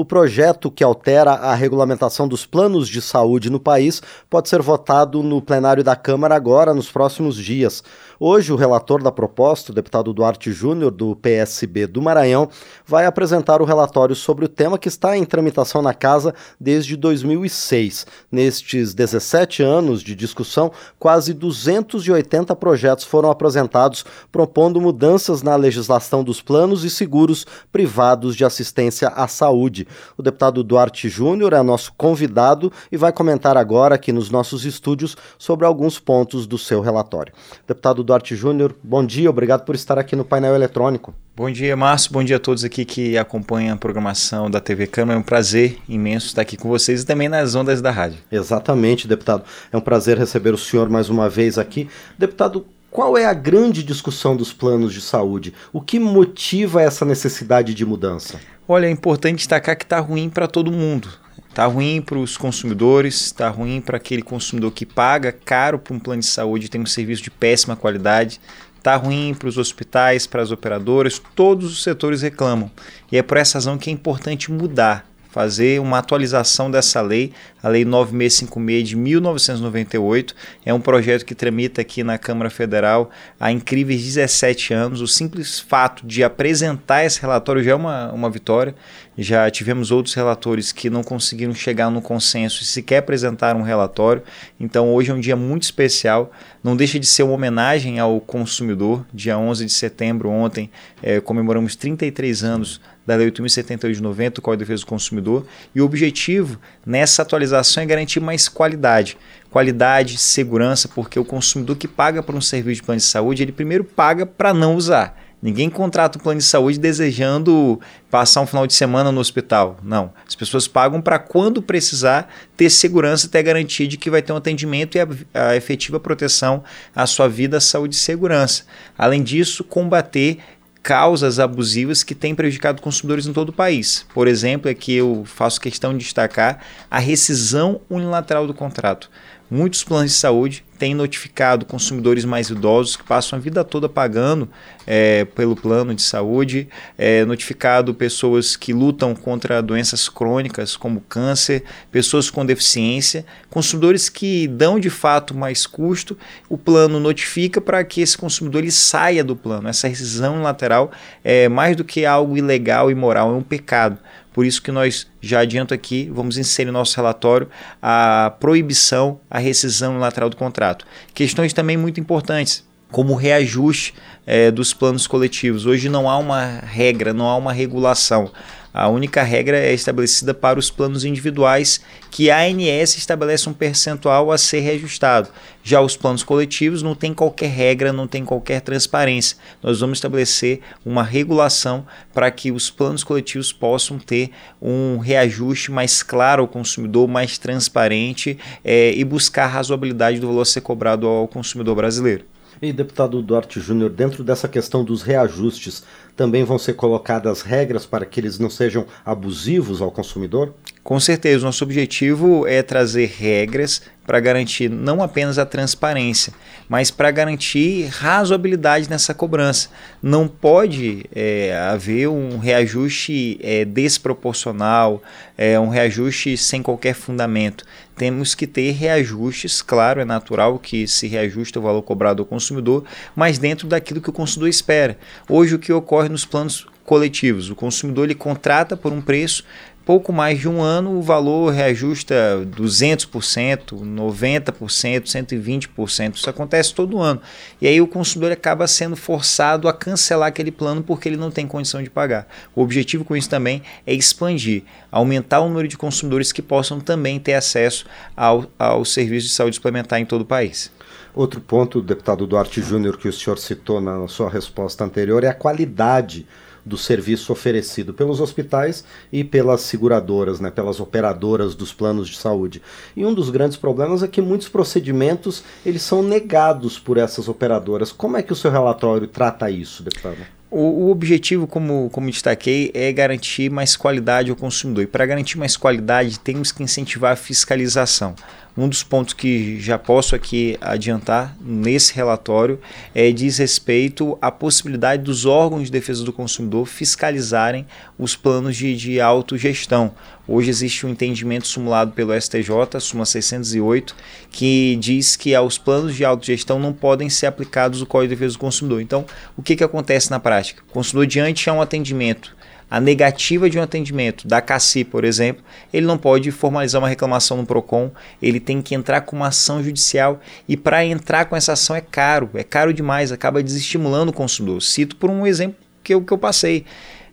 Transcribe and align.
O 0.00 0.04
projeto 0.06 0.70
que 0.70 0.82
altera 0.82 1.32
a 1.32 1.54
regulamentação 1.54 2.26
dos 2.26 2.46
planos 2.46 2.88
de 2.88 3.02
saúde 3.02 3.50
no 3.50 3.60
país 3.60 4.00
pode 4.30 4.48
ser 4.48 4.62
votado 4.62 5.22
no 5.22 5.42
plenário 5.42 5.84
da 5.84 5.94
Câmara 5.94 6.34
agora, 6.34 6.72
nos 6.72 6.90
próximos 6.90 7.36
dias. 7.36 7.84
Hoje, 8.18 8.50
o 8.50 8.56
relator 8.56 9.02
da 9.02 9.12
proposta, 9.12 9.72
o 9.72 9.74
deputado 9.74 10.12
Duarte 10.12 10.52
Júnior, 10.52 10.90
do 10.90 11.16
PSB 11.16 11.86
do 11.86 12.00
Maranhão, 12.00 12.48
vai 12.86 13.04
apresentar 13.04 13.60
o 13.60 13.64
relatório 13.66 14.14
sobre 14.14 14.44
o 14.44 14.48
tema 14.48 14.78
que 14.78 14.88
está 14.88 15.16
em 15.16 15.24
tramitação 15.24 15.82
na 15.82 15.92
Casa 15.92 16.34
desde 16.58 16.96
2006. 16.96 18.06
Nestes 18.32 18.94
17 18.94 19.62
anos 19.62 20.02
de 20.02 20.14
discussão, 20.14 20.72
quase 20.98 21.34
280 21.34 22.54
projetos 22.56 23.04
foram 23.04 23.30
apresentados 23.30 24.04
propondo 24.32 24.80
mudanças 24.80 25.42
na 25.42 25.56
legislação 25.56 26.24
dos 26.24 26.40
planos 26.40 26.84
e 26.84 26.90
seguros 26.90 27.46
privados 27.70 28.34
de 28.34 28.46
assistência 28.46 29.08
à 29.08 29.28
saúde. 29.28 29.86
O 30.16 30.22
deputado 30.22 30.62
Duarte 30.62 31.08
Júnior 31.08 31.52
é 31.52 31.62
nosso 31.62 31.92
convidado 31.96 32.72
e 32.90 32.96
vai 32.96 33.12
comentar 33.12 33.56
agora 33.56 33.94
aqui 33.94 34.12
nos 34.12 34.30
nossos 34.30 34.64
estúdios 34.64 35.16
sobre 35.38 35.66
alguns 35.66 35.98
pontos 35.98 36.46
do 36.46 36.58
seu 36.58 36.80
relatório. 36.80 37.32
Deputado 37.66 38.02
Duarte 38.02 38.34
Júnior, 38.34 38.74
bom 38.82 39.04
dia, 39.04 39.30
obrigado 39.30 39.64
por 39.64 39.74
estar 39.74 39.98
aqui 39.98 40.16
no 40.16 40.24
painel 40.24 40.54
eletrônico. 40.54 41.14
Bom 41.40 41.50
dia, 41.50 41.74
Márcio. 41.74 42.12
Bom 42.12 42.22
dia 42.22 42.36
a 42.36 42.38
todos 42.38 42.64
aqui 42.64 42.84
que 42.84 43.16
acompanham 43.16 43.74
a 43.74 43.76
programação 43.78 44.50
da 44.50 44.60
TV 44.60 44.86
Câmara. 44.86 45.18
É 45.18 45.20
um 45.20 45.22
prazer 45.22 45.78
imenso 45.88 46.26
estar 46.26 46.42
aqui 46.42 46.54
com 46.54 46.68
vocês 46.68 47.00
e 47.00 47.06
também 47.06 47.30
nas 47.30 47.54
ondas 47.54 47.80
da 47.80 47.90
rádio. 47.90 48.18
Exatamente, 48.30 49.08
deputado. 49.08 49.44
É 49.72 49.76
um 49.76 49.80
prazer 49.80 50.18
receber 50.18 50.52
o 50.52 50.58
senhor 50.58 50.90
mais 50.90 51.08
uma 51.08 51.30
vez 51.30 51.56
aqui. 51.56 51.88
Deputado, 52.18 52.66
qual 52.90 53.16
é 53.16 53.24
a 53.24 53.32
grande 53.32 53.84
discussão 53.84 54.36
dos 54.36 54.52
planos 54.52 54.92
de 54.92 55.00
saúde? 55.00 55.54
O 55.72 55.80
que 55.80 56.00
motiva 56.00 56.82
essa 56.82 57.04
necessidade 57.04 57.72
de 57.72 57.86
mudança? 57.86 58.40
Olha, 58.66 58.86
é 58.86 58.90
importante 58.90 59.36
destacar 59.36 59.76
que 59.76 59.84
está 59.84 60.00
ruim 60.00 60.28
para 60.28 60.48
todo 60.48 60.72
mundo. 60.72 61.08
Está 61.48 61.66
ruim 61.66 62.02
para 62.02 62.18
os 62.18 62.36
consumidores, 62.36 63.20
está 63.20 63.48
ruim 63.48 63.80
para 63.80 63.96
aquele 63.96 64.22
consumidor 64.22 64.72
que 64.72 64.84
paga 64.84 65.30
caro 65.32 65.78
por 65.78 65.94
um 65.94 66.00
plano 66.00 66.20
de 66.20 66.26
saúde 66.26 66.66
e 66.66 66.68
tem 66.68 66.80
um 66.80 66.86
serviço 66.86 67.22
de 67.22 67.30
péssima 67.30 67.76
qualidade. 67.76 68.40
Está 68.76 68.96
ruim 68.96 69.34
para 69.38 69.48
os 69.48 69.58
hospitais, 69.58 70.26
para 70.26 70.42
as 70.42 70.50
operadoras, 70.50 71.20
todos 71.34 71.72
os 71.72 71.82
setores 71.82 72.22
reclamam. 72.22 72.70
E 73.12 73.18
é 73.18 73.22
por 73.22 73.36
essa 73.36 73.58
razão 73.58 73.78
que 73.78 73.90
é 73.90 73.92
importante 73.92 74.50
mudar 74.50 75.09
fazer 75.30 75.80
uma 75.80 75.98
atualização 75.98 76.70
dessa 76.70 77.00
lei, 77.00 77.32
a 77.62 77.68
Lei 77.68 77.84
9656 77.84 78.88
de 78.88 78.96
1998. 78.96 80.34
É 80.64 80.74
um 80.74 80.80
projeto 80.80 81.24
que 81.24 81.34
tramita 81.34 81.80
aqui 81.80 82.02
na 82.02 82.18
Câmara 82.18 82.50
Federal 82.50 83.10
há 83.38 83.52
incríveis 83.52 84.02
17 84.02 84.74
anos. 84.74 85.00
O 85.00 85.06
simples 85.06 85.60
fato 85.60 86.06
de 86.06 86.24
apresentar 86.24 87.04
esse 87.04 87.20
relatório 87.20 87.62
já 87.62 87.72
é 87.72 87.74
uma, 87.74 88.12
uma 88.12 88.30
vitória. 88.30 88.74
Já 89.18 89.50
tivemos 89.50 89.90
outros 89.90 90.14
relatores 90.14 90.72
que 90.72 90.88
não 90.88 91.02
conseguiram 91.02 91.52
chegar 91.52 91.90
no 91.90 92.00
consenso 92.00 92.62
e 92.62 92.64
sequer 92.64 92.98
apresentar 92.98 93.56
um 93.56 93.62
relatório. 93.62 94.22
Então 94.58 94.92
hoje 94.94 95.10
é 95.10 95.14
um 95.14 95.20
dia 95.20 95.36
muito 95.36 95.64
especial. 95.64 96.32
Não 96.62 96.76
deixa 96.76 96.98
de 96.98 97.06
ser 97.06 97.24
uma 97.24 97.34
homenagem 97.34 97.98
ao 97.98 98.20
consumidor. 98.20 99.04
Dia 99.12 99.36
11 99.36 99.66
de 99.66 99.72
setembro, 99.72 100.30
ontem, 100.30 100.70
é, 101.02 101.20
comemoramos 101.20 101.74
33 101.74 102.44
anos 102.44 102.80
da 103.06 103.16
Lei 103.16 103.30
8.078 103.30 103.92
de 103.92 104.02
90, 104.02 104.38
o 104.38 104.42
Código 104.42 104.58
de 104.58 104.68
Defesa 104.68 104.84
do 104.84 104.86
Consumidor, 104.86 105.44
e 105.74 105.80
o 105.80 105.84
objetivo 105.84 106.60
nessa 106.86 107.22
atualização 107.22 107.82
é 107.82 107.86
garantir 107.86 108.20
mais 108.20 108.48
qualidade. 108.48 109.18
Qualidade, 109.50 110.16
segurança, 110.16 110.86
porque 110.86 111.18
o 111.18 111.24
consumidor 111.24 111.76
que 111.76 111.88
paga 111.88 112.22
por 112.22 112.34
um 112.34 112.40
serviço 112.40 112.80
de 112.80 112.86
plano 112.86 113.00
de 113.00 113.04
saúde, 113.04 113.42
ele 113.42 113.50
primeiro 113.50 113.82
paga 113.82 114.24
para 114.24 114.54
não 114.54 114.76
usar. 114.76 115.20
Ninguém 115.42 115.70
contrata 115.70 116.18
um 116.18 116.22
plano 116.22 116.38
de 116.38 116.44
saúde 116.44 116.78
desejando 116.78 117.80
passar 118.10 118.42
um 118.42 118.46
final 118.46 118.66
de 118.66 118.74
semana 118.74 119.10
no 119.10 119.20
hospital. 119.20 119.78
Não. 119.82 120.12
As 120.26 120.34
pessoas 120.34 120.68
pagam 120.68 121.00
para 121.00 121.18
quando 121.18 121.62
precisar 121.62 122.28
ter 122.56 122.68
segurança, 122.68 123.28
ter 123.28 123.42
garantia 123.42 123.88
de 123.88 123.96
que 123.96 124.10
vai 124.10 124.20
ter 124.20 124.32
um 124.32 124.36
atendimento 124.36 124.96
e 124.96 125.00
a, 125.00 125.08
a 125.32 125.56
efetiva 125.56 125.98
proteção 125.98 126.62
à 126.94 127.06
sua 127.06 127.28
vida, 127.28 127.58
saúde 127.58 127.94
e 127.94 127.98
segurança. 127.98 128.64
Além 128.98 129.22
disso, 129.22 129.64
combater 129.64 130.38
causas 130.82 131.38
abusivas 131.38 132.02
que 132.02 132.14
têm 132.14 132.34
prejudicado 132.34 132.82
consumidores 132.82 133.26
em 133.26 133.32
todo 133.32 133.50
o 133.50 133.52
país. 133.52 134.06
Por 134.14 134.26
exemplo, 134.26 134.70
é 134.70 134.74
que 134.74 134.94
eu 134.94 135.24
faço 135.26 135.60
questão 135.60 135.92
de 135.92 136.04
destacar 136.04 136.60
a 136.90 136.98
rescisão 136.98 137.80
unilateral 137.88 138.46
do 138.46 138.54
contrato. 138.54 139.10
Muitos 139.50 139.82
planos 139.82 140.12
de 140.12 140.16
saúde 140.16 140.64
têm 140.78 140.94
notificado 140.94 141.66
consumidores 141.66 142.24
mais 142.24 142.48
idosos 142.48 142.96
que 142.96 143.02
passam 143.02 143.36
a 143.36 143.42
vida 143.42 143.64
toda 143.64 143.88
pagando 143.88 144.48
é, 144.86 145.24
pelo 145.24 145.56
plano 145.56 145.92
de 145.94 146.00
saúde, 146.02 146.68
é, 146.96 147.24
notificado 147.24 147.92
pessoas 147.92 148.54
que 148.56 148.72
lutam 148.72 149.14
contra 149.14 149.60
doenças 149.60 150.08
crônicas 150.08 150.76
como 150.76 151.00
câncer, 151.02 151.64
pessoas 151.90 152.30
com 152.30 152.46
deficiência, 152.46 153.26
consumidores 153.50 154.08
que 154.08 154.46
dão 154.46 154.78
de 154.78 154.88
fato 154.88 155.36
mais 155.36 155.66
custo, 155.66 156.16
o 156.48 156.56
plano 156.56 157.00
notifica 157.00 157.60
para 157.60 157.82
que 157.82 158.00
esse 158.00 158.16
consumidor 158.16 158.62
ele 158.62 158.70
saia 158.70 159.24
do 159.24 159.34
plano. 159.34 159.68
Essa 159.68 159.88
rescisão 159.88 160.42
lateral 160.42 160.92
é 161.24 161.48
mais 161.48 161.76
do 161.76 161.84
que 161.84 162.06
algo 162.06 162.38
ilegal 162.38 162.90
e 162.90 162.94
moral, 162.94 163.30
é 163.30 163.36
um 163.36 163.42
pecado. 163.42 163.98
Por 164.32 164.46
isso 164.46 164.62
que 164.62 164.70
nós, 164.70 165.06
já 165.20 165.40
adianto 165.40 165.74
aqui, 165.74 166.10
vamos 166.12 166.38
inserir 166.38 166.66
no 166.66 166.78
nosso 166.78 166.96
relatório 166.96 167.48
a 167.82 168.34
proibição, 168.38 169.20
a 169.28 169.38
rescisão 169.38 169.98
lateral 169.98 170.30
do 170.30 170.36
contrato. 170.36 170.86
Questões 171.12 171.52
também 171.52 171.76
muito 171.76 172.00
importantes, 172.00 172.64
como 172.90 173.14
reajuste 173.14 173.94
é, 174.26 174.50
dos 174.50 174.72
planos 174.72 175.06
coletivos. 175.06 175.66
Hoje 175.66 175.88
não 175.88 176.08
há 176.08 176.18
uma 176.18 176.60
regra, 176.60 177.12
não 177.12 177.28
há 177.28 177.36
uma 177.36 177.52
regulação. 177.52 178.30
A 178.72 178.86
única 178.88 179.24
regra 179.24 179.58
é 179.58 179.74
estabelecida 179.74 180.32
para 180.32 180.56
os 180.56 180.70
planos 180.70 181.04
individuais, 181.04 181.80
que 182.08 182.30
a 182.30 182.38
ANS 182.38 182.96
estabelece 182.96 183.48
um 183.48 183.52
percentual 183.52 184.30
a 184.30 184.38
ser 184.38 184.60
reajustado. 184.60 185.28
Já 185.64 185.80
os 185.80 185.96
planos 185.96 186.22
coletivos 186.22 186.80
não 186.80 186.94
tem 186.94 187.12
qualquer 187.12 187.48
regra, 187.48 187.92
não 187.92 188.06
tem 188.06 188.24
qualquer 188.24 188.60
transparência. 188.60 189.36
Nós 189.60 189.80
vamos 189.80 189.98
estabelecer 189.98 190.60
uma 190.86 191.02
regulação 191.02 191.84
para 192.14 192.30
que 192.30 192.52
os 192.52 192.70
planos 192.70 193.02
coletivos 193.02 193.52
possam 193.52 193.98
ter 193.98 194.30
um 194.62 194.98
reajuste 194.98 195.72
mais 195.72 196.00
claro 196.00 196.42
ao 196.42 196.48
consumidor, 196.48 197.08
mais 197.08 197.38
transparente 197.38 198.38
é, 198.64 198.92
e 198.92 199.04
buscar 199.04 199.46
a 199.46 199.48
razoabilidade 199.48 200.20
do 200.20 200.28
valor 200.28 200.42
a 200.42 200.44
ser 200.44 200.60
cobrado 200.60 201.08
ao 201.08 201.26
consumidor 201.26 201.74
brasileiro. 201.74 202.24
E 202.62 202.74
deputado 202.74 203.22
Duarte 203.22 203.58
Júnior, 203.58 203.88
dentro 203.88 204.22
dessa 204.22 204.46
questão 204.46 204.84
dos 204.84 205.00
reajustes, 205.00 205.82
também 206.14 206.44
vão 206.44 206.58
ser 206.58 206.74
colocadas 206.74 207.40
regras 207.40 207.86
para 207.86 208.04
que 208.04 208.20
eles 208.20 208.38
não 208.38 208.50
sejam 208.50 208.86
abusivos 209.02 209.80
ao 209.80 209.90
consumidor? 209.90 210.52
Com 210.82 210.98
certeza, 210.98 211.44
nosso 211.44 211.62
objetivo 211.62 212.46
é 212.46 212.62
trazer 212.62 213.14
regras 213.18 213.82
para 214.06 214.18
garantir 214.18 214.68
não 214.68 215.02
apenas 215.02 215.38
a 215.38 215.46
transparência, 215.46 216.32
mas 216.68 216.90
para 216.90 217.10
garantir 217.10 217.86
razoabilidade 217.86 218.88
nessa 218.90 219.14
cobrança. 219.14 219.68
Não 220.02 220.26
pode 220.26 221.04
é, 221.14 221.56
haver 221.70 222.08
um 222.08 222.38
reajuste 222.38 223.38
é, 223.42 223.64
desproporcional, 223.64 225.02
é, 225.38 225.60
um 225.60 225.68
reajuste 225.68 226.36
sem 226.36 226.62
qualquer 226.62 226.94
fundamento. 226.94 227.64
Temos 227.94 228.34
que 228.34 228.46
ter 228.46 228.72
reajustes, 228.72 229.62
claro, 229.62 230.00
é 230.00 230.04
natural 230.04 230.58
que 230.58 230.88
se 230.88 231.06
reajuste 231.06 231.58
o 231.58 231.62
valor 231.62 231.82
cobrado 231.82 232.22
ao 232.22 232.26
consumidor, 232.26 232.84
mas 233.14 233.38
dentro 233.38 233.68
daquilo 233.68 234.00
que 234.00 234.10
o 234.10 234.12
consumidor 234.12 234.48
espera. 234.48 234.98
Hoje 235.28 235.54
o 235.54 235.58
que 235.58 235.72
ocorre 235.72 236.08
nos 236.08 236.24
planos 236.24 236.66
coletivos, 236.90 237.48
o 237.50 237.54
consumidor 237.54 238.06
ele 238.06 238.16
contrata 238.16 238.76
por 238.76 238.92
um 238.92 239.00
preço, 239.00 239.44
pouco 239.84 240.12
mais 240.12 240.38
de 240.38 240.48
um 240.48 240.60
ano, 240.60 240.98
o 240.98 241.02
valor 241.02 241.52
reajusta 241.52 242.46
200%, 242.56 243.72
90%, 243.72 245.02
120%. 245.04 246.14
Isso 246.14 246.30
acontece 246.30 246.74
todo 246.74 247.00
ano. 247.00 247.20
E 247.60 247.66
aí 247.66 247.80
o 247.80 247.86
consumidor 247.86 248.32
acaba 248.32 248.66
sendo 248.66 248.96
forçado 248.96 249.68
a 249.68 249.72
cancelar 249.72 250.28
aquele 250.28 250.50
plano 250.50 250.82
porque 250.82 251.08
ele 251.08 251.16
não 251.16 251.30
tem 251.30 251.46
condição 251.46 251.82
de 251.82 251.90
pagar. 251.90 252.26
O 252.54 252.62
objetivo 252.62 253.04
com 253.04 253.16
isso 253.16 253.28
também 253.28 253.62
é 253.86 253.94
expandir, 253.94 254.62
aumentar 254.92 255.40
o 255.40 255.48
número 255.48 255.68
de 255.68 255.76
consumidores 255.76 256.32
que 256.32 256.42
possam 256.42 256.80
também 256.80 257.18
ter 257.18 257.34
acesso 257.34 257.86
ao, 258.16 258.50
ao 258.58 258.84
serviço 258.84 259.28
de 259.28 259.32
saúde 259.32 259.56
suplementar 259.56 260.00
em 260.00 260.04
todo 260.04 260.22
o 260.22 260.26
país. 260.26 260.70
Outro 261.14 261.40
ponto, 261.40 261.80
deputado 261.82 262.26
Duarte 262.26 262.60
Júnior, 262.60 262.96
que 262.96 263.08
o 263.08 263.12
senhor 263.12 263.38
citou 263.38 263.80
na 263.80 264.06
sua 264.08 264.30
resposta 264.30 264.84
anterior, 264.84 265.24
é 265.24 265.28
a 265.28 265.34
qualidade 265.34 266.26
do 266.64 266.76
serviço 266.76 267.32
oferecido 267.32 267.94
pelos 267.94 268.20
hospitais 268.20 268.84
e 269.12 269.24
pelas 269.24 269.62
seguradoras, 269.62 270.40
né, 270.40 270.50
pelas 270.50 270.80
operadoras 270.80 271.54
dos 271.54 271.72
planos 271.72 272.08
de 272.08 272.16
saúde. 272.16 272.62
E 272.96 273.04
um 273.04 273.14
dos 273.14 273.30
grandes 273.30 273.56
problemas 273.56 274.02
é 274.02 274.08
que 274.08 274.20
muitos 274.20 274.48
procedimentos 274.48 275.42
eles 275.64 275.82
são 275.82 276.02
negados 276.02 276.78
por 276.78 276.98
essas 276.98 277.28
operadoras. 277.28 277.92
Como 277.92 278.16
é 278.16 278.22
que 278.22 278.32
o 278.32 278.36
seu 278.36 278.50
relatório 278.50 279.06
trata 279.06 279.50
isso, 279.50 279.82
deputado? 279.82 280.18
O, 280.50 280.86
o, 280.86 280.90
objetivo, 280.90 281.46
como, 281.46 281.88
como 281.92 282.10
destaquei, 282.10 282.72
é 282.74 282.90
garantir 282.90 283.48
mais 283.50 283.76
qualidade 283.76 284.30
ao 284.30 284.36
consumidor. 284.36 284.82
E 284.82 284.86
para 284.86 285.06
garantir 285.06 285.38
mais 285.38 285.56
qualidade, 285.56 286.18
temos 286.18 286.50
que 286.50 286.60
incentivar 286.60 287.12
a 287.12 287.16
fiscalização. 287.16 288.16
Um 288.56 288.68
dos 288.68 288.82
pontos 288.82 289.14
que 289.14 289.60
já 289.60 289.78
posso 289.78 290.16
aqui 290.16 290.58
adiantar 290.60 291.36
nesse 291.40 291.94
relatório 291.94 292.58
é, 292.92 293.12
diz 293.12 293.38
respeito 293.38 294.18
à 294.20 294.30
possibilidade 294.30 295.04
dos 295.04 295.24
órgãos 295.24 295.66
de 295.66 295.70
defesa 295.70 296.04
do 296.04 296.12
consumidor 296.12 296.66
fiscalizarem 296.66 297.64
os 297.96 298.16
planos 298.16 298.56
de, 298.56 298.76
de 298.76 299.00
autogestão. 299.00 299.92
Hoje 300.26 300.50
existe 300.50 300.84
um 300.84 300.90
entendimento 300.90 301.46
simulado 301.46 301.92
pelo 301.92 302.12
STJ, 302.12 302.80
Suma 302.80 303.06
608, 303.06 303.96
que 304.30 304.76
diz 304.76 305.16
que 305.16 305.34
aos 305.34 305.56
planos 305.56 305.94
de 305.94 306.04
autogestão 306.04 306.58
não 306.58 306.72
podem 306.72 307.08
ser 307.08 307.26
aplicados 307.26 307.80
o 307.82 307.86
Código 307.86 308.10
de 308.10 308.16
Defesa 308.16 308.34
do 308.34 308.40
Consumidor. 308.40 308.80
Então, 308.80 309.04
o 309.36 309.42
que, 309.42 309.56
que 309.56 309.64
acontece 309.64 310.10
na 310.10 310.20
prática? 310.20 310.39
O 310.68 310.72
consumidor, 310.72 311.06
diante 311.06 311.48
a 311.48 311.52
um 311.52 311.60
atendimento. 311.60 312.36
A 312.70 312.78
negativa 312.78 313.50
de 313.50 313.58
um 313.58 313.62
atendimento 313.62 314.28
da 314.28 314.40
CACI, 314.40 314.84
por 314.84 315.04
exemplo, 315.04 315.42
ele 315.72 315.84
não 315.86 315.98
pode 315.98 316.30
formalizar 316.30 316.80
uma 316.80 316.88
reclamação 316.88 317.36
no 317.36 317.44
PROCON, 317.44 317.90
ele 318.22 318.38
tem 318.38 318.62
que 318.62 318.76
entrar 318.76 319.00
com 319.00 319.16
uma 319.16 319.26
ação 319.26 319.60
judicial. 319.60 320.20
E 320.48 320.56
para 320.56 320.84
entrar 320.84 321.24
com 321.24 321.34
essa 321.34 321.54
ação 321.54 321.74
é 321.74 321.80
caro, 321.80 322.30
é 322.32 322.44
caro 322.44 322.72
demais, 322.72 323.10
acaba 323.10 323.42
desestimulando 323.42 324.12
o 324.12 324.14
consumidor. 324.14 324.62
Cito 324.62 324.94
por 324.94 325.10
um 325.10 325.26
exemplo 325.26 325.56
que 325.82 325.92
eu, 325.92 326.00
que 326.00 326.12
eu 326.12 326.18
passei. 326.18 326.64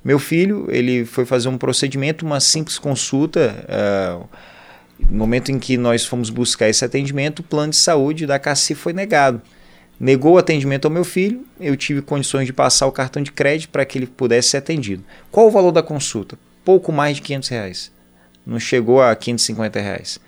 Meu 0.05 0.19
filho, 0.19 0.67
ele 0.69 1.05
foi 1.05 1.25
fazer 1.25 1.49
um 1.49 1.57
procedimento, 1.57 2.23
uma 2.23 2.39
simples 2.39 2.77
consulta, 2.77 3.65
uh, 3.67 4.29
no 5.09 5.17
momento 5.17 5.51
em 5.51 5.57
que 5.57 5.75
nós 5.75 6.05
fomos 6.05 6.29
buscar 6.29 6.69
esse 6.69 6.85
atendimento, 6.85 7.39
o 7.39 7.43
plano 7.43 7.71
de 7.71 7.77
saúde 7.77 8.27
da 8.27 8.37
CACI 8.37 8.75
foi 8.75 8.93
negado 8.93 9.41
negou 9.99 10.33
o 10.33 10.37
atendimento 10.37 10.85
ao 10.85 10.91
meu 10.91 11.03
filho, 11.03 11.45
eu 11.59 11.75
tive 11.75 12.01
condições 12.01 12.45
de 12.45 12.53
passar 12.53 12.87
o 12.87 12.91
cartão 12.91 13.21
de 13.21 13.31
crédito 13.31 13.69
para 13.69 13.85
que 13.85 13.97
ele 13.97 14.07
pudesse 14.07 14.49
ser 14.49 14.57
atendido. 14.57 15.03
Qual 15.31 15.47
o 15.47 15.51
valor 15.51 15.71
da 15.71 15.81
consulta? 15.81 16.37
Pouco 16.63 16.91
mais 16.91 17.17
de 17.17 17.23
500 17.23 17.49
reais. 17.49 17.91
Não 18.45 18.59
chegou 18.59 19.01
a 19.01 19.15
550 19.15 19.79
reais. 19.79 20.19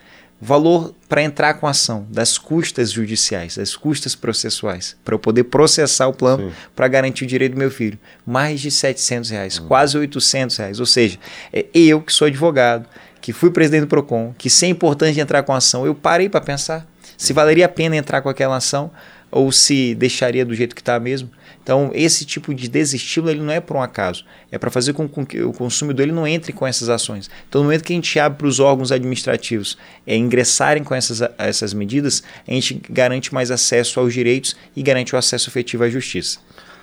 Valor 0.41 0.95
para 1.09 1.21
entrar 1.21 1.55
com 1.55 1.67
a 1.67 1.71
ação 1.71 2.07
das 2.09 2.37
custas 2.37 2.91
judiciais, 2.91 3.57
das 3.57 3.75
custas 3.75 4.15
processuais, 4.15 4.95
para 5.03 5.13
eu 5.13 5.19
poder 5.19 5.43
processar 5.45 6.07
o 6.07 6.13
plano 6.13 6.53
para 6.73 6.87
garantir 6.87 7.25
o 7.25 7.27
direito 7.27 7.53
do 7.53 7.57
meu 7.57 7.69
filho. 7.69 7.99
Mais 8.25 8.61
de 8.61 8.71
700 8.71 9.29
reais, 9.29 9.59
hum. 9.59 9.67
quase 9.67 9.97
800 9.97 10.55
reais. 10.55 10.79
Ou 10.79 10.85
seja, 10.85 11.19
é 11.51 11.65
eu 11.73 12.01
que 12.01 12.13
sou 12.13 12.27
advogado, 12.27 12.87
que 13.19 13.33
fui 13.33 13.51
presidente 13.51 13.81
do 13.81 13.87
PROCON, 13.87 14.33
que 14.37 14.49
se 14.49 14.65
é 14.65 14.69
importante 14.69 15.19
entrar 15.19 15.43
com 15.43 15.51
a 15.51 15.57
ação, 15.57 15.85
eu 15.85 15.93
parei 15.93 16.29
para 16.29 16.39
pensar 16.39 16.87
se 17.19 17.33
valeria 17.33 17.65
a 17.65 17.69
pena 17.69 17.97
entrar 17.97 18.21
com 18.21 18.29
aquela 18.29 18.55
ação 18.55 18.89
ou 19.31 19.51
se 19.51 19.95
deixaria 19.95 20.45
do 20.45 20.53
jeito 20.53 20.75
que 20.75 20.81
está 20.81 20.99
mesmo. 20.99 21.29
Então, 21.61 21.91
esse 21.93 22.25
tipo 22.25 22.53
de 22.53 22.67
desestímulo 22.67 23.31
ele 23.31 23.41
não 23.41 23.53
é 23.53 23.59
por 23.59 23.77
um 23.77 23.81
acaso, 23.81 24.25
é 24.51 24.57
para 24.57 24.71
fazer 24.71 24.93
com, 24.93 25.07
que 25.25 25.41
o 25.41 25.53
consumidor 25.53 26.03
ele 26.03 26.11
não 26.11 26.27
entre 26.27 26.51
com 26.51 26.65
essas 26.65 26.89
ações. 26.89 27.29
Então, 27.47 27.61
no 27.61 27.65
momento 27.67 27.83
que 27.83 27.93
a 27.93 27.95
gente 27.95 28.19
abre 28.19 28.39
para 28.39 28.47
os 28.47 28.59
órgãos 28.59 28.91
administrativos 28.91 29.77
é, 30.07 30.15
ingressarem 30.15 30.83
com 30.83 30.95
essas, 30.95 31.21
essas 31.37 31.73
medidas, 31.73 32.23
a 32.47 32.51
gente 32.51 32.81
garante 32.89 33.33
mais 33.33 33.51
acesso 33.51 33.99
aos 33.99 34.13
direitos 34.13 34.55
e 34.75 34.81
garante 34.81 35.13
o 35.13 35.17
acesso 35.17 35.49
efetivo 35.49 35.83
à 35.83 35.89
justiça. 35.89 36.39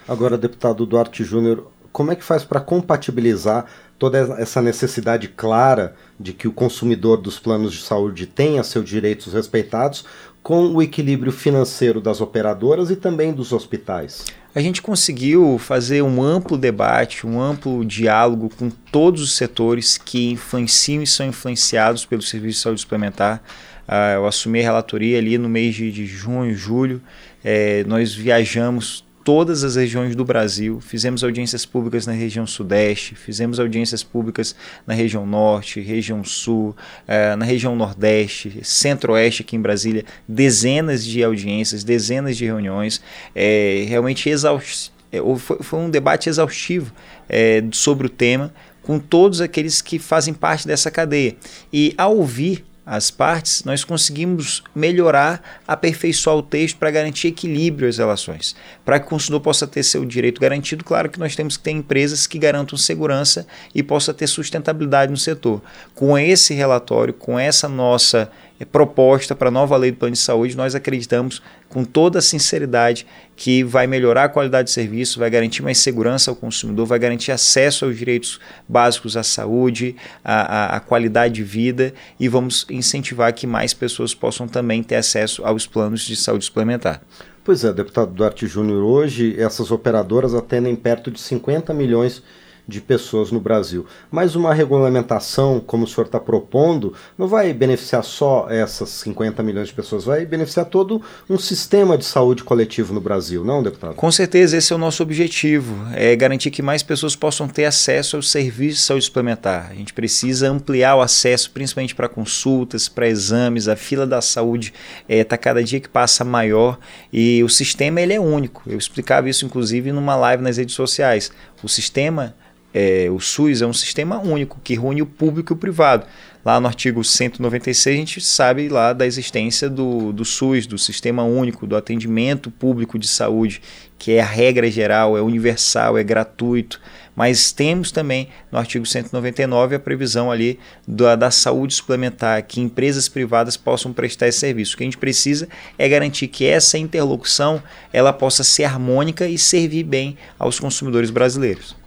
Agora, 0.06 0.38
deputado 0.38 0.86
Duarte 0.86 1.24
Júnior, 1.24 1.68
como 1.90 2.12
é 2.12 2.14
que 2.14 2.22
faz 2.22 2.44
para 2.44 2.60
compatibilizar 2.60 3.64
toda 3.98 4.18
essa 4.38 4.60
necessidade 4.60 5.28
clara 5.28 5.94
de 6.18 6.32
que 6.32 6.48
o 6.48 6.52
consumidor 6.52 7.18
dos 7.18 7.38
planos 7.38 7.72
de 7.72 7.82
saúde 7.82 8.26
tenha 8.26 8.62
seus 8.62 8.88
direitos 8.88 9.32
respeitados 9.32 10.04
com 10.42 10.68
o 10.68 10.80
equilíbrio 10.80 11.32
financeiro 11.32 12.00
das 12.00 12.20
operadoras 12.20 12.90
e 12.90 12.96
também 12.96 13.32
dos 13.32 13.52
hospitais? 13.52 14.24
A 14.54 14.60
gente 14.60 14.80
conseguiu 14.80 15.58
fazer 15.58 16.02
um 16.02 16.22
amplo 16.22 16.56
debate, 16.56 17.26
um 17.26 17.40
amplo 17.40 17.84
diálogo 17.84 18.50
com 18.56 18.70
todos 18.70 19.20
os 19.20 19.36
setores 19.36 19.98
que 19.98 20.30
influenciam 20.30 21.02
e 21.02 21.06
são 21.06 21.26
influenciados 21.26 22.06
pelo 22.06 22.22
Serviço 22.22 22.58
de 22.58 22.62
Saúde 22.62 22.80
Suplementar. 22.80 23.42
Uh, 23.86 24.14
eu 24.14 24.26
assumi 24.26 24.60
a 24.60 24.62
relatoria 24.62 25.18
ali 25.18 25.36
no 25.36 25.48
mês 25.48 25.74
de, 25.74 25.92
de 25.92 26.06
junho, 26.06 26.54
julho. 26.54 27.02
É, 27.44 27.84
nós 27.84 28.14
viajamos 28.14 29.05
todas 29.26 29.64
as 29.64 29.74
regiões 29.74 30.14
do 30.14 30.24
Brasil, 30.24 30.80
fizemos 30.80 31.24
audiências 31.24 31.66
públicas 31.66 32.06
na 32.06 32.12
região 32.12 32.46
Sudeste, 32.46 33.16
fizemos 33.16 33.58
audiências 33.58 34.04
públicas 34.04 34.54
na 34.86 34.94
região 34.94 35.26
Norte, 35.26 35.80
região 35.80 36.22
Sul, 36.22 36.76
eh, 37.08 37.34
na 37.34 37.44
região 37.44 37.74
Nordeste, 37.74 38.60
Centro-Oeste 38.62 39.42
aqui 39.42 39.56
em 39.56 39.60
Brasília, 39.60 40.04
dezenas 40.28 41.04
de 41.04 41.24
audiências, 41.24 41.82
dezenas 41.82 42.36
de 42.36 42.44
reuniões, 42.44 43.02
é, 43.34 43.84
realmente 43.88 44.30
exaust... 44.30 44.92
Eh, 45.10 45.18
foi, 45.38 45.58
foi, 45.60 45.80
um 45.80 45.90
debate 45.90 46.28
exaustivo 46.28 46.92
é, 47.28 47.64
sobre 47.72 48.06
o 48.06 48.10
tema 48.10 48.54
com 48.80 49.00
todos 49.00 49.40
aqueles 49.40 49.82
que 49.82 49.98
fazem 49.98 50.32
parte 50.32 50.68
dessa 50.68 50.88
cadeia. 50.88 51.34
E 51.72 51.92
ao 51.98 52.16
ouvir 52.16 52.64
as 52.86 53.10
partes, 53.10 53.64
nós 53.64 53.82
conseguimos 53.82 54.62
melhorar, 54.72 55.42
aperfeiçoar 55.66 56.36
o 56.36 56.42
texto 56.42 56.76
para 56.76 56.88
garantir 56.88 57.26
equilíbrio 57.26 57.88
às 57.88 57.98
relações. 57.98 58.54
Para 58.84 59.00
que 59.00 59.06
o 59.06 59.08
consumidor 59.08 59.40
possa 59.40 59.66
ter 59.66 59.82
seu 59.82 60.04
direito 60.04 60.40
garantido, 60.40 60.84
claro 60.84 61.10
que 61.10 61.18
nós 61.18 61.34
temos 61.34 61.56
que 61.56 61.64
ter 61.64 61.72
empresas 61.72 62.28
que 62.28 62.38
garantam 62.38 62.78
segurança 62.78 63.44
e 63.74 63.82
possa 63.82 64.14
ter 64.14 64.28
sustentabilidade 64.28 65.10
no 65.10 65.18
setor. 65.18 65.60
Com 65.96 66.16
esse 66.16 66.54
relatório, 66.54 67.12
com 67.12 67.36
essa 67.36 67.68
nossa 67.68 68.30
proposta 68.64 69.34
para 69.34 69.48
a 69.48 69.50
nova 69.50 69.76
lei 69.76 69.90
do 69.90 69.98
plano 69.98 70.14
de 70.14 70.18
saúde, 70.18 70.56
nós 70.56 70.74
acreditamos 70.74 71.42
com 71.68 71.84
toda 71.84 72.20
a 72.20 72.22
sinceridade 72.22 73.06
que 73.36 73.62
vai 73.62 73.86
melhorar 73.86 74.24
a 74.24 74.28
qualidade 74.28 74.68
de 74.68 74.74
serviço, 74.74 75.18
vai 75.18 75.28
garantir 75.28 75.62
mais 75.62 75.78
segurança 75.78 76.30
ao 76.30 76.36
consumidor, 76.36 76.86
vai 76.86 76.98
garantir 76.98 77.32
acesso 77.32 77.84
aos 77.84 77.98
direitos 77.98 78.40
básicos 78.66 79.16
à 79.16 79.22
saúde, 79.22 79.96
à, 80.24 80.74
à, 80.74 80.76
à 80.76 80.80
qualidade 80.80 81.34
de 81.34 81.42
vida 81.42 81.92
e 82.18 82.28
vamos 82.28 82.66
incentivar 82.70 83.32
que 83.34 83.46
mais 83.46 83.74
pessoas 83.74 84.14
possam 84.14 84.48
também 84.48 84.82
ter 84.82 84.96
acesso 84.96 85.44
aos 85.44 85.66
planos 85.66 86.02
de 86.02 86.16
saúde 86.16 86.46
suplementar. 86.46 87.02
Pois 87.44 87.62
é, 87.62 87.72
deputado 87.72 88.12
Duarte 88.12 88.46
Júnior, 88.46 88.82
hoje 88.82 89.36
essas 89.38 89.70
operadoras 89.70 90.34
atendem 90.34 90.74
perto 90.74 91.10
de 91.10 91.20
50 91.20 91.72
milhões 91.72 92.16
de 92.16 92.45
de 92.66 92.80
pessoas 92.80 93.30
no 93.30 93.40
Brasil. 93.40 93.86
Mas 94.10 94.34
uma 94.34 94.52
regulamentação, 94.52 95.60
como 95.60 95.84
o 95.84 95.86
senhor 95.86 96.06
está 96.06 96.18
propondo, 96.18 96.94
não 97.16 97.28
vai 97.28 97.52
beneficiar 97.52 98.02
só 98.02 98.46
essas 98.50 98.88
50 98.88 99.42
milhões 99.42 99.68
de 99.68 99.74
pessoas, 99.74 100.04
vai 100.04 100.26
beneficiar 100.26 100.66
todo 100.66 101.00
um 101.30 101.38
sistema 101.38 101.96
de 101.96 102.04
saúde 102.04 102.42
coletivo 102.42 102.92
no 102.92 103.00
Brasil, 103.00 103.44
não, 103.44 103.62
deputado? 103.62 103.94
Com 103.94 104.10
certeza, 104.10 104.56
esse 104.56 104.72
é 104.72 104.76
o 104.76 104.78
nosso 104.78 105.02
objetivo, 105.02 105.76
é 105.94 106.16
garantir 106.16 106.50
que 106.50 106.62
mais 106.62 106.82
pessoas 106.82 107.14
possam 107.14 107.46
ter 107.46 107.64
acesso 107.64 108.16
aos 108.16 108.30
serviços 108.30 108.80
de 108.80 108.84
saúde 108.86 109.04
suplementar. 109.04 109.68
A 109.70 109.74
gente 109.74 109.92
precisa 109.92 110.48
ampliar 110.48 110.96
o 110.96 111.00
acesso, 111.00 111.50
principalmente 111.50 111.94
para 111.94 112.08
consultas, 112.08 112.88
para 112.88 113.08
exames, 113.08 113.68
a 113.68 113.76
fila 113.76 114.06
da 114.06 114.20
saúde 114.20 114.72
está 115.08 115.34
eh, 115.34 115.38
é, 115.38 115.38
cada 115.38 115.62
dia 115.62 115.78
que 115.78 115.88
passa 115.88 116.24
maior 116.24 116.78
e 117.12 117.42
o 117.44 117.48
sistema 117.48 118.00
ele 118.00 118.12
é 118.12 118.20
único. 118.20 118.62
Eu 118.66 118.78
explicava 118.78 119.28
isso, 119.28 119.44
inclusive, 119.44 119.92
numa 119.92 120.16
live 120.16 120.42
nas 120.42 120.56
redes 120.56 120.74
sociais. 120.74 121.30
O 121.62 121.68
sistema 121.68 122.34
é, 122.78 123.08
o 123.10 123.18
SUS 123.18 123.62
é 123.62 123.66
um 123.66 123.72
sistema 123.72 124.18
único 124.18 124.60
que 124.62 124.74
reúne 124.74 125.00
o 125.00 125.06
público 125.06 125.50
e 125.50 125.54
o 125.54 125.56
privado. 125.56 126.04
Lá 126.44 126.60
no 126.60 126.66
artigo 126.66 127.02
196 127.02 127.96
a 127.96 127.98
gente 127.98 128.20
sabe 128.20 128.68
lá 128.68 128.92
da 128.92 129.06
existência 129.06 129.70
do, 129.70 130.12
do 130.12 130.26
SUS, 130.26 130.66
do 130.66 130.76
Sistema 130.76 131.24
Único, 131.24 131.66
do 131.66 131.74
atendimento 131.74 132.50
público 132.50 132.98
de 132.98 133.08
saúde, 133.08 133.62
que 133.98 134.12
é 134.12 134.20
a 134.20 134.26
regra 134.26 134.70
geral, 134.70 135.16
é 135.16 135.22
universal, 135.22 135.96
é 135.96 136.04
gratuito. 136.04 136.78
Mas 137.16 137.50
temos 137.50 137.90
também 137.90 138.28
no 138.52 138.58
artigo 138.58 138.84
199 138.84 139.76
a 139.76 139.80
previsão 139.80 140.30
ali 140.30 140.58
da, 140.86 141.16
da 141.16 141.30
saúde 141.30 141.72
suplementar, 141.72 142.42
que 142.42 142.60
empresas 142.60 143.08
privadas 143.08 143.56
possam 143.56 143.90
prestar 143.90 144.28
esse 144.28 144.40
serviço. 144.40 144.74
O 144.74 144.76
que 144.76 144.84
a 144.84 144.86
gente 144.86 144.98
precisa 144.98 145.48
é 145.78 145.88
garantir 145.88 146.28
que 146.28 146.44
essa 146.44 146.76
interlocução 146.76 147.62
ela 147.90 148.12
possa 148.12 148.44
ser 148.44 148.64
harmônica 148.64 149.26
e 149.26 149.38
servir 149.38 149.82
bem 149.82 150.18
aos 150.38 150.60
consumidores 150.60 151.08
brasileiros. 151.08 151.85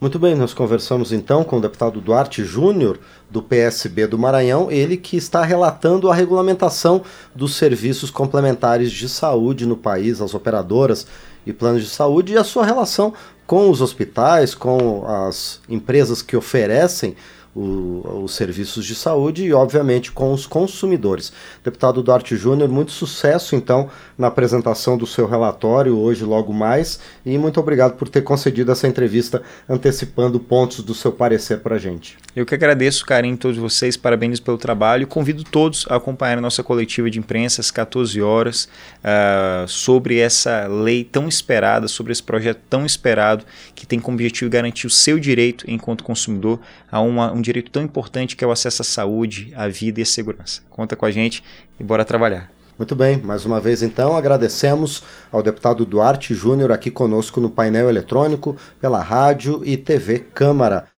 Muito 0.00 0.18
bem, 0.18 0.34
nós 0.34 0.54
conversamos 0.54 1.12
então 1.12 1.44
com 1.44 1.58
o 1.58 1.60
deputado 1.60 2.00
Duarte 2.00 2.42
Júnior, 2.42 2.98
do 3.28 3.42
PSB 3.42 4.06
do 4.06 4.18
Maranhão, 4.18 4.70
ele 4.70 4.96
que 4.96 5.14
está 5.14 5.44
relatando 5.44 6.10
a 6.10 6.14
regulamentação 6.14 7.02
dos 7.34 7.54
serviços 7.54 8.10
complementares 8.10 8.90
de 8.90 9.06
saúde 9.10 9.66
no 9.66 9.76
país, 9.76 10.22
as 10.22 10.32
operadoras 10.32 11.06
e 11.44 11.52
planos 11.52 11.82
de 11.82 11.90
saúde 11.90 12.32
e 12.32 12.38
a 12.38 12.44
sua 12.44 12.64
relação 12.64 13.12
com 13.46 13.68
os 13.68 13.82
hospitais, 13.82 14.54
com 14.54 15.04
as 15.06 15.60
empresas 15.68 16.22
que 16.22 16.34
oferecem 16.34 17.14
o, 17.54 18.22
os 18.24 18.34
serviços 18.34 18.84
de 18.84 18.94
saúde 18.94 19.44
e, 19.44 19.52
obviamente, 19.52 20.12
com 20.12 20.32
os 20.32 20.46
consumidores. 20.46 21.32
Deputado 21.64 22.02
Duarte 22.02 22.36
Júnior, 22.36 22.68
muito 22.68 22.92
sucesso, 22.92 23.56
então, 23.56 23.88
na 24.16 24.28
apresentação 24.28 24.96
do 24.96 25.06
seu 25.06 25.26
relatório 25.26 25.98
hoje, 25.98 26.24
logo 26.24 26.52
mais, 26.52 27.00
e 27.24 27.36
muito 27.36 27.58
obrigado 27.58 27.96
por 27.96 28.08
ter 28.08 28.22
concedido 28.22 28.70
essa 28.70 28.86
entrevista 28.86 29.42
antecipando 29.68 30.38
pontos 30.38 30.80
do 30.80 30.94
seu 30.94 31.12
parecer 31.12 31.58
para 31.60 31.76
a 31.76 31.78
gente. 31.78 32.16
Eu 32.34 32.46
que 32.46 32.54
agradeço 32.54 33.02
o 33.02 33.06
carinho 33.06 33.34
de 33.34 33.40
todos 33.40 33.58
vocês, 33.58 33.96
parabéns 33.96 34.38
pelo 34.38 34.56
trabalho 34.56 35.02
e 35.02 35.06
convido 35.06 35.42
todos 35.42 35.86
a 35.88 35.96
acompanhar 35.96 36.38
a 36.38 36.40
nossa 36.40 36.62
coletiva 36.62 37.10
de 37.10 37.18
imprensa 37.18 37.60
às 37.60 37.70
14 37.70 38.20
horas 38.22 38.68
uh, 39.02 39.66
sobre 39.66 40.18
essa 40.18 40.66
lei 40.68 41.02
tão 41.02 41.28
esperada, 41.28 41.88
sobre 41.88 42.12
esse 42.12 42.22
projeto 42.22 42.60
tão 42.68 42.86
esperado 42.86 43.44
que 43.74 43.86
tem 43.86 43.98
como 43.98 44.16
objetivo 44.16 44.50
garantir 44.50 44.86
o 44.86 44.90
seu 44.90 45.18
direito 45.18 45.64
enquanto 45.66 46.04
consumidor 46.04 46.60
a 46.90 47.00
uma, 47.00 47.32
um 47.40 47.42
direito 47.42 47.70
tão 47.70 47.82
importante 47.82 48.36
que 48.36 48.44
é 48.44 48.46
o 48.46 48.52
acesso 48.52 48.82
à 48.82 48.84
saúde, 48.84 49.52
à 49.56 49.66
vida 49.66 49.98
e 49.98 50.02
à 50.02 50.06
segurança. 50.06 50.60
Conta 50.68 50.94
com 50.94 51.06
a 51.06 51.10
gente 51.10 51.42
e 51.78 51.82
bora 51.82 52.04
trabalhar. 52.04 52.50
Muito 52.78 52.94
bem, 52.94 53.18
mais 53.18 53.44
uma 53.44 53.60
vez 53.60 53.82
então 53.82 54.16
agradecemos 54.16 55.02
ao 55.30 55.42
deputado 55.42 55.84
Duarte 55.84 56.34
Júnior 56.34 56.72
aqui 56.72 56.90
conosco 56.90 57.40
no 57.40 57.50
painel 57.50 57.90
eletrônico, 57.90 58.56
pela 58.80 59.02
rádio 59.02 59.62
e 59.64 59.76
TV 59.76 60.18
Câmara. 60.18 60.86